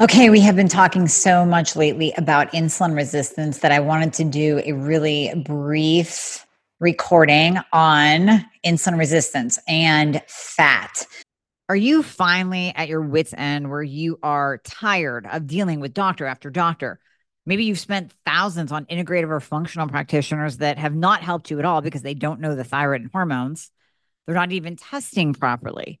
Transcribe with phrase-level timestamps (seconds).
[0.00, 4.24] Okay, we have been talking so much lately about insulin resistance that I wanted to
[4.24, 6.46] do a really brief
[6.80, 11.06] recording on insulin resistance and fat.
[11.68, 16.24] Are you finally at your wits' end where you are tired of dealing with doctor
[16.24, 16.98] after doctor?
[17.44, 21.66] Maybe you've spent thousands on integrative or functional practitioners that have not helped you at
[21.66, 23.70] all because they don't know the thyroid and hormones.
[24.24, 26.00] They're not even testing properly.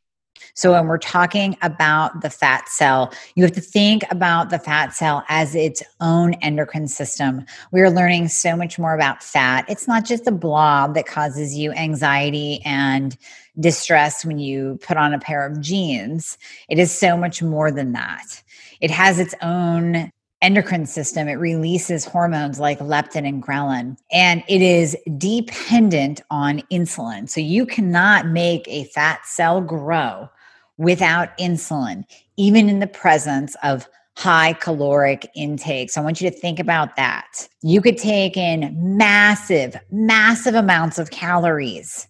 [0.53, 4.93] So, when we're talking about the fat cell, you have to think about the fat
[4.93, 7.45] cell as its own endocrine system.
[7.71, 9.65] We are learning so much more about fat.
[9.67, 13.17] It's not just a blob that causes you anxiety and
[13.59, 16.37] distress when you put on a pair of jeans.
[16.69, 18.41] It is so much more than that.
[18.79, 21.27] It has its own endocrine system.
[21.27, 27.29] It releases hormones like leptin and ghrelin, and it is dependent on insulin.
[27.29, 30.29] So you cannot make a fat cell grow
[30.77, 32.05] without insulin,
[32.37, 35.89] even in the presence of high caloric intake.
[35.89, 37.47] So I want you to think about that.
[37.61, 42.07] You could take in massive, massive amounts of calories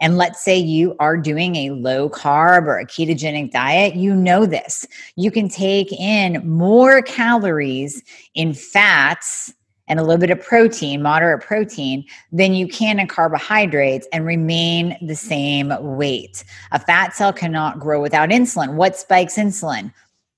[0.00, 4.46] and let's say you are doing a low carb or a ketogenic diet, you know
[4.46, 4.86] this.
[5.16, 8.02] You can take in more calories
[8.34, 9.52] in fats
[9.88, 14.96] and a little bit of protein, moderate protein, than you can in carbohydrates and remain
[15.02, 16.44] the same weight.
[16.70, 18.74] A fat cell cannot grow without insulin.
[18.74, 19.92] What spikes insulin?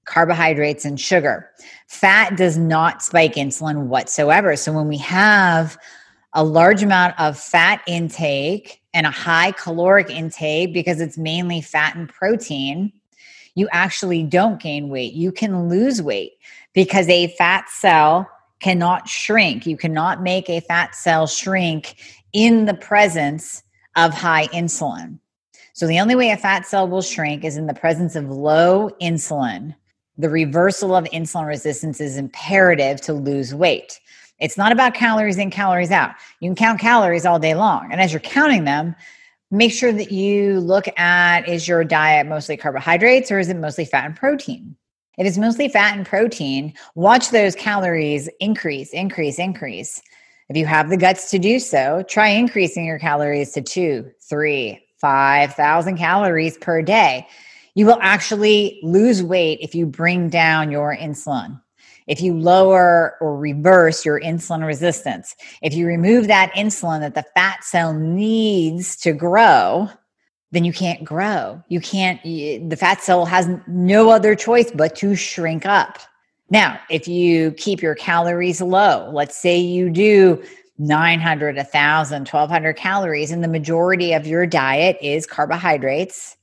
[0.07, 1.51] Carbohydrates and sugar.
[1.87, 4.57] Fat does not spike insulin whatsoever.
[4.57, 5.77] So when we have
[6.35, 11.95] a large amount of fat intake and a high caloric intake because it's mainly fat
[11.95, 12.93] and protein,
[13.55, 15.13] you actually don't gain weight.
[15.13, 16.33] You can lose weight
[16.73, 18.29] because a fat cell
[18.61, 19.67] cannot shrink.
[19.67, 21.97] You cannot make a fat cell shrink
[22.33, 23.63] in the presence
[23.97, 25.19] of high insulin.
[25.75, 28.91] So, the only way a fat cell will shrink is in the presence of low
[29.01, 29.75] insulin.
[30.19, 33.99] The reversal of insulin resistance is imperative to lose weight.
[34.43, 36.11] It's not about calories in, calories out.
[36.41, 37.93] You can count calories all day long.
[37.93, 38.97] And as you're counting them,
[39.53, 43.85] make sure that you look at is your diet mostly carbohydrates or is it mostly
[43.85, 44.75] fat and protein?
[45.17, 50.03] If it's mostly fat and protein, watch those calories increase, increase, increase.
[50.49, 54.85] If you have the guts to do so, try increasing your calories to two, three,
[54.99, 57.29] five thousand calories per day.
[57.75, 61.61] You will actually lose weight if you bring down your insulin
[62.07, 67.25] if you lower or reverse your insulin resistance, if you remove that insulin that the
[67.35, 69.89] fat cell needs to grow,
[70.51, 71.63] then you can't grow.
[71.69, 75.99] You can't, the fat cell has no other choice but to shrink up.
[76.51, 80.43] Now, if you keep your calories low, let's say you do
[80.79, 86.37] 900, 1,000, 1,200 calories, and the majority of your diet is carbohydrates,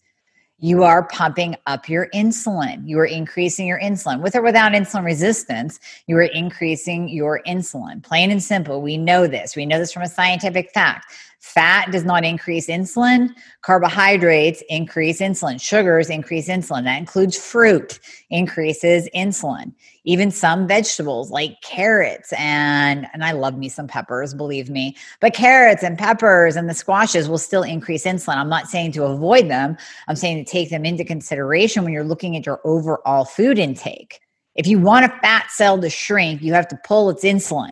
[0.59, 2.87] you are pumping up your insulin.
[2.87, 4.21] You are increasing your insulin.
[4.21, 8.03] With or without insulin resistance, you are increasing your insulin.
[8.03, 8.81] Plain and simple.
[8.81, 9.55] We know this.
[9.55, 11.13] We know this from a scientific fact.
[11.39, 13.33] Fat does not increase insulin.
[13.61, 15.59] Carbohydrates increase insulin.
[15.59, 16.83] Sugars increase insulin.
[16.83, 19.73] That includes fruit, increases insulin.
[20.03, 24.97] Even some vegetables like carrots and and I love me some peppers, believe me.
[25.21, 28.35] But carrots and peppers and the squashes will still increase insulin.
[28.35, 29.77] I'm not saying to avoid them.
[30.09, 34.19] I'm saying to take them into consideration when you're looking at your overall food intake.
[34.55, 37.71] If you want a fat cell to shrink, you have to pull its insulin.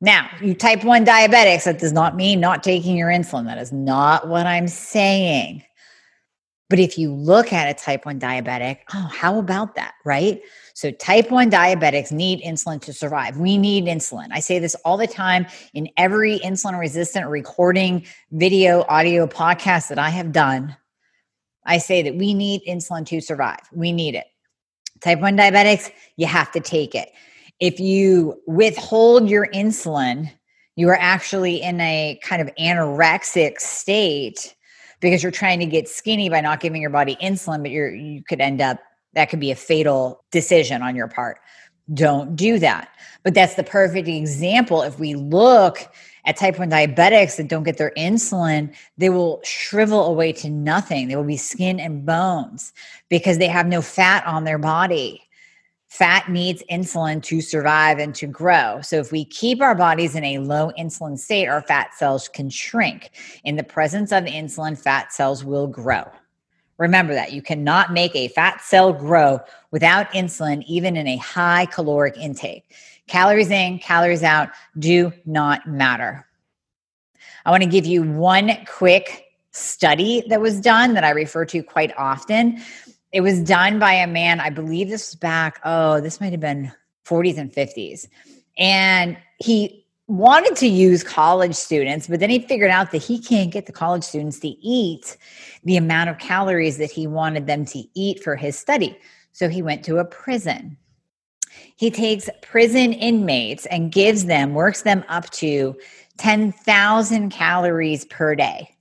[0.00, 3.46] Now, you type 1 diabetics, that does not mean not taking your insulin.
[3.46, 5.62] That is not what I'm saying.
[6.68, 10.42] But if you look at a type 1 diabetic, oh, how about that, right?
[10.74, 13.38] So, type 1 diabetics need insulin to survive.
[13.38, 14.28] We need insulin.
[14.32, 19.98] I say this all the time in every insulin resistant recording, video, audio podcast that
[19.98, 20.76] I have done.
[21.64, 23.60] I say that we need insulin to survive.
[23.72, 24.26] We need it.
[25.00, 27.08] Type 1 diabetics, you have to take it
[27.60, 30.30] if you withhold your insulin,
[30.76, 34.54] You are actually in a kind of anorexic state
[35.00, 38.22] because you're trying to get skinny by not giving your body insulin, but you're you
[38.22, 38.78] could end up
[39.14, 41.38] that could be a fatal decision on your part.
[41.94, 42.90] Don't do that.
[43.22, 44.82] But that's the perfect example.
[44.82, 45.88] If we look
[46.26, 51.08] at type 1 diabetics that don't get their insulin, they will shrivel away to nothing.
[51.08, 52.74] They will be skin and bones
[53.08, 55.22] because they have no fat on their body.
[55.96, 58.82] Fat needs insulin to survive and to grow.
[58.82, 62.50] So, if we keep our bodies in a low insulin state, our fat cells can
[62.50, 63.12] shrink.
[63.44, 66.04] In the presence of insulin, fat cells will grow.
[66.76, 69.40] Remember that you cannot make a fat cell grow
[69.70, 72.74] without insulin, even in a high caloric intake.
[73.06, 76.26] Calories in, calories out do not matter.
[77.46, 81.62] I want to give you one quick study that was done that I refer to
[81.62, 82.60] quite often.
[83.16, 86.40] It was done by a man, I believe this was back, oh, this might have
[86.40, 86.70] been
[87.06, 88.06] 40s and 50s.
[88.58, 93.50] And he wanted to use college students, but then he figured out that he can't
[93.50, 95.16] get the college students to eat
[95.64, 98.98] the amount of calories that he wanted them to eat for his study.
[99.32, 100.76] So he went to a prison.
[101.76, 105.74] He takes prison inmates and gives them, works them up to
[106.18, 108.76] 10,000 calories per day.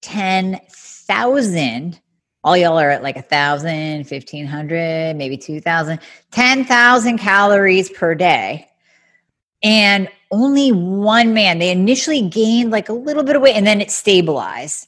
[0.00, 2.00] 10,000.
[2.44, 5.98] All y'all are at like a thousand, fifteen hundred, maybe 2,000,
[6.30, 8.68] 10,000 calories per day.
[9.62, 13.80] And only one man, they initially gained like a little bit of weight and then
[13.80, 14.86] it stabilized.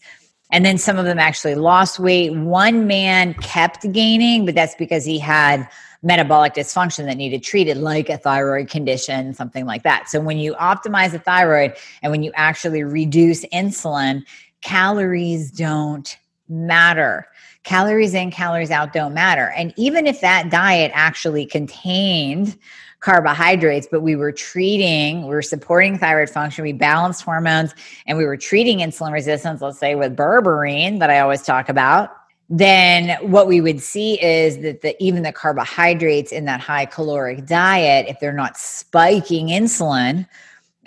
[0.53, 2.35] And then some of them actually lost weight.
[2.35, 5.69] One man kept gaining, but that's because he had
[6.03, 10.09] metabolic dysfunction that needed treated, like a thyroid condition, something like that.
[10.09, 14.25] So when you optimize the thyroid and when you actually reduce insulin,
[14.63, 16.17] calories don't
[16.49, 17.27] matter.
[17.65, 19.53] Calories in, calories out don't matter.
[19.57, 22.57] And even if that diet actually contained
[23.01, 27.75] carbohydrates, but we were treating, we were supporting thyroid function, we balanced hormones,
[28.07, 32.11] and we were treating insulin resistance, let's say with berberine that I always talk about,
[32.51, 37.47] then what we would see is that the, even the carbohydrates in that high caloric
[37.47, 40.27] diet, if they're not spiking insulin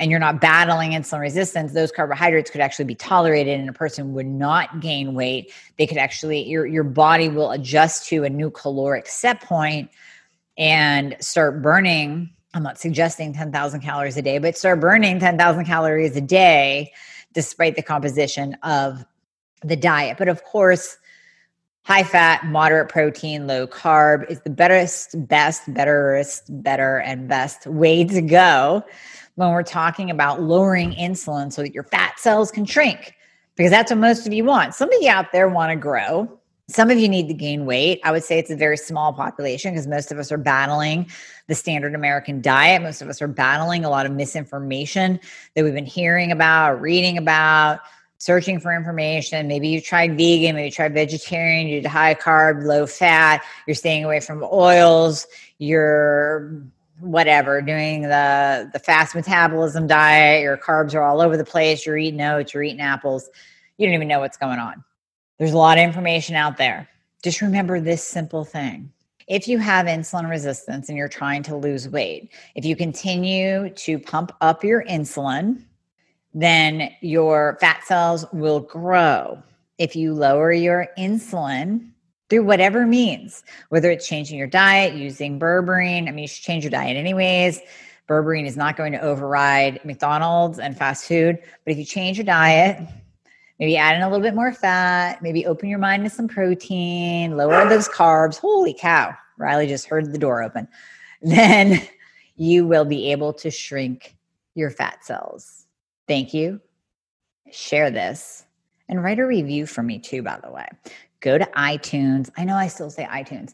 [0.03, 4.11] and you're not battling insulin resistance, those carbohydrates could actually be tolerated and a person
[4.11, 5.53] would not gain weight.
[5.77, 9.89] They could actually, your, your body will adjust to a new caloric set point
[10.57, 12.29] and start burning.
[12.53, 16.91] I'm not suggesting 10,000 calories a day, but start burning 10,000 calories a day
[17.31, 19.05] despite the composition of
[19.63, 20.17] the diet.
[20.17, 20.97] But of course,
[21.85, 28.03] high fat, moderate protein, low carb is the best, best, betterest, better, and best way
[28.03, 28.83] to go
[29.35, 33.15] when we're talking about lowering insulin so that your fat cells can shrink
[33.56, 34.74] because that's what most of you want.
[34.74, 36.39] Some of you out there want to grow.
[36.69, 38.00] Some of you need to gain weight.
[38.03, 41.09] I would say it's a very small population because most of us are battling
[41.47, 42.81] the standard American diet.
[42.81, 45.19] Most of us are battling a lot of misinformation
[45.56, 47.79] that we've been hearing about, reading about,
[48.18, 49.47] searching for information.
[49.50, 53.75] Maybe you tried vegan, maybe you tried vegetarian, you did high carb, low fat, you're
[53.75, 55.27] staying away from oils,
[55.57, 56.63] you're
[57.00, 61.98] whatever, doing the the fast metabolism diet, your carbs are all over the place, you're
[61.98, 63.30] eating oats, you're eating apples.
[63.78, 64.84] You don't even know what's going on.
[65.40, 66.88] There's a lot of information out there.
[67.24, 68.92] Just remember this simple thing.
[69.28, 73.98] If you have insulin resistance and you're trying to lose weight, if you continue to
[73.98, 75.63] pump up your insulin,
[76.34, 79.42] then your fat cells will grow.
[79.78, 81.92] If you lower your insulin
[82.34, 86.63] through whatever means, whether it's changing your diet, using berberine, I mean, you should change
[86.63, 87.62] your diet anyways.
[88.10, 91.38] Berberine is not going to override McDonald's and fast food.
[91.63, 92.90] But if you change your diet,
[93.60, 97.38] maybe add in a little bit more fat, maybe open your mind to some protein,
[97.38, 98.40] lower those carbs.
[98.40, 100.68] Holy cow, Riley just heard the door open.
[101.22, 101.84] Then
[102.36, 104.18] you will be able to shrink
[104.56, 105.68] your fat cells.
[106.08, 106.60] Thank you.
[107.52, 108.44] Share this
[108.90, 110.68] and write a review for me too, by the way.
[111.24, 112.30] Go to iTunes.
[112.36, 113.53] I know I still say iTunes,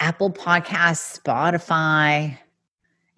[0.00, 2.38] Apple Podcasts, Spotify.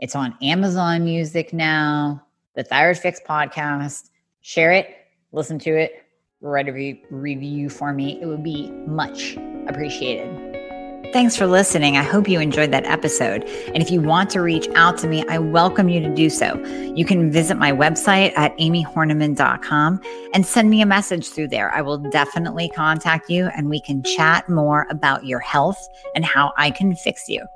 [0.01, 4.11] It's on Amazon Music now, the Thyroid Fix podcast.
[4.41, 4.97] Share it,
[5.31, 6.05] listen to it,
[6.41, 8.21] write a re- review for me.
[8.21, 9.37] It would be much
[9.69, 10.44] appreciated.
[11.15, 11.97] Thanks for listening.
[11.97, 13.45] I hope you enjoyed that episode.
[13.73, 16.61] And if you want to reach out to me, I welcome you to do so.
[16.97, 20.01] You can visit my website at amiehornaman.com
[20.35, 21.71] and send me a message through there.
[21.71, 26.53] I will definitely contact you and we can chat more about your health and how
[26.57, 27.47] I can fix you.